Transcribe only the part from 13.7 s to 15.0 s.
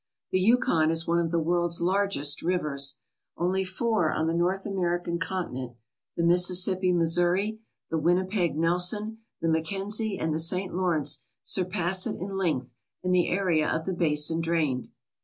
the basin drained.